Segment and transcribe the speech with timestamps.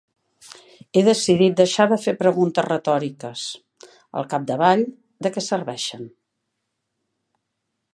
[0.93, 3.45] He decidit deixar de fer preguntes retòriques.
[4.23, 4.85] Al capdavall,
[5.27, 6.13] de què serveixen?